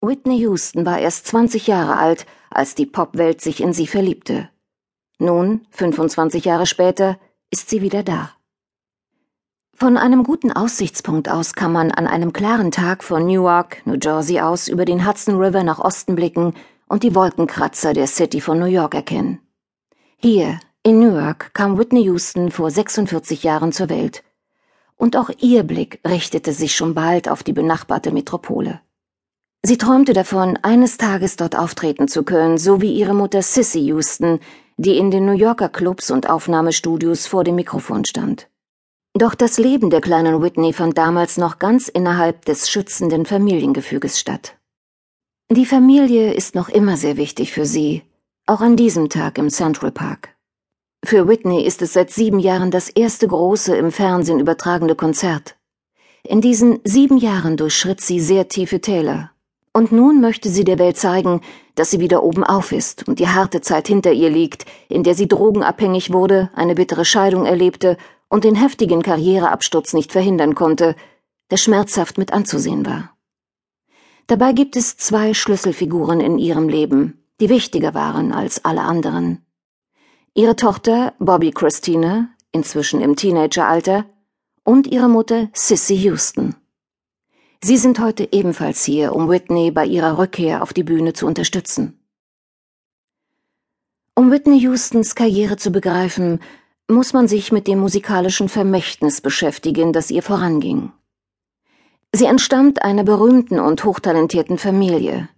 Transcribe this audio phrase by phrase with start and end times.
[0.00, 4.50] Whitney Houston war erst 20 Jahre alt, als die Popwelt sich in sie verliebte.
[5.18, 7.18] Nun, 25 Jahre später,
[7.50, 8.30] ist sie wieder da.
[9.74, 14.40] Von einem guten Aussichtspunkt aus kann man an einem klaren Tag von Newark, New Jersey
[14.40, 16.54] aus über den Hudson River nach Osten blicken
[16.88, 19.40] und die Wolkenkratzer der City von New York erkennen.
[20.16, 24.22] Hier, in Newark, kam Whitney Houston vor 46 Jahren zur Welt.
[24.96, 28.80] Und auch ihr Blick richtete sich schon bald auf die benachbarte Metropole.
[29.62, 34.40] Sie träumte davon, eines Tages dort auftreten zu können, so wie ihre Mutter Sissy Houston,
[34.76, 38.48] die in den New Yorker Clubs und Aufnahmestudios vor dem Mikrofon stand.
[39.14, 44.56] Doch das Leben der kleinen Whitney fand damals noch ganz innerhalb des schützenden Familiengefüges statt.
[45.50, 48.02] Die Familie ist noch immer sehr wichtig für sie,
[48.46, 50.36] auch an diesem Tag im Central Park.
[51.04, 55.56] Für Whitney ist es seit sieben Jahren das erste große im Fernsehen übertragene Konzert.
[56.24, 59.30] In diesen sieben Jahren durchschritt sie sehr tiefe Täler.
[59.76, 61.42] Und nun möchte sie der Welt zeigen,
[61.74, 65.14] dass sie wieder oben auf ist und die harte Zeit hinter ihr liegt, in der
[65.14, 67.98] sie drogenabhängig wurde, eine bittere Scheidung erlebte
[68.30, 70.96] und den heftigen Karriereabsturz nicht verhindern konnte,
[71.50, 73.14] der schmerzhaft mit anzusehen war.
[74.28, 79.44] Dabei gibt es zwei Schlüsselfiguren in ihrem Leben, die wichtiger waren als alle anderen.
[80.32, 84.06] Ihre Tochter Bobby Christina, inzwischen im Teenageralter,
[84.64, 86.54] und ihre Mutter Sissy Houston.
[87.68, 91.98] Sie sind heute ebenfalls hier, um Whitney bei ihrer Rückkehr auf die Bühne zu unterstützen.
[94.14, 96.38] Um Whitney Houstons Karriere zu begreifen,
[96.86, 100.92] muss man sich mit dem musikalischen Vermächtnis beschäftigen, das ihr voranging.
[102.12, 105.28] Sie entstammt einer berühmten und hochtalentierten Familie.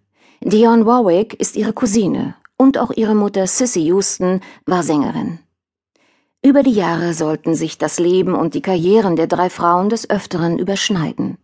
[0.43, 5.39] Dionne Warwick ist ihre Cousine und auch ihre Mutter Sissy Houston war Sängerin.
[6.45, 10.59] Über die Jahre sollten sich das Leben und die Karrieren der drei Frauen des Öfteren
[10.59, 11.39] überschneiden.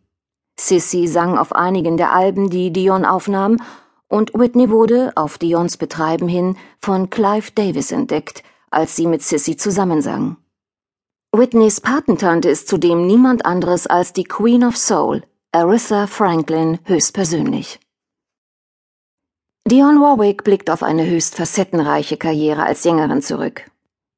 [0.58, 3.58] Sissy sang auf einigen der Alben, die Dion aufnahm,
[4.08, 9.56] und Whitney wurde, auf Dions Betreiben hin, von Clive Davis entdeckt, als sie mit Sissy
[9.56, 10.36] zusammensang.
[11.32, 17.80] Whitneys Patentante ist zudem niemand anderes als die Queen of Soul, Aretha Franklin höchstpersönlich.
[19.66, 23.70] Dionne Warwick blickt auf eine höchst facettenreiche Karriere als Sängerin zurück.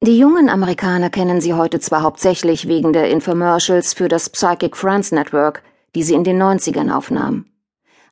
[0.03, 5.13] Die jungen Amerikaner kennen sie heute zwar hauptsächlich wegen der Infomercials für das Psychic Friends
[5.13, 5.63] Network,
[5.97, 7.47] die sie in den 90ern aufnahm.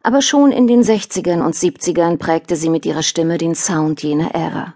[0.02, 4.34] Aber schon in den 60ern und 70ern prägte sie mit ihrer Stimme den Sound jener
[4.34, 4.74] Ära.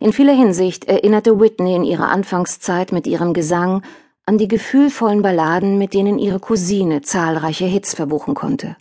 [0.00, 3.82] In vieler Hinsicht erinnerte Whitney in ihrer Anfangszeit mit ihrem Gesang
[4.26, 8.76] an die gefühlvollen Balladen, mit denen ihre Cousine zahlreiche Hits verbuchen konnte.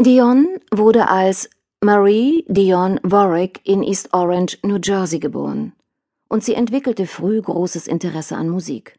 [0.00, 1.48] Dion wurde als
[1.80, 5.72] Marie Dion Warwick in East Orange, New Jersey geboren,
[6.28, 8.98] und sie entwickelte früh großes Interesse an Musik.